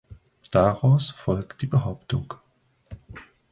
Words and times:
Daraus 0.49 1.11
folgt 1.11 1.61
die 1.61 1.67
Behauptung. 1.67 2.33